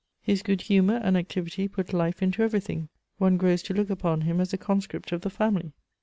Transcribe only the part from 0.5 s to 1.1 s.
humour